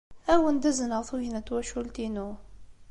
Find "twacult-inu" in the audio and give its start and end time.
1.47-2.29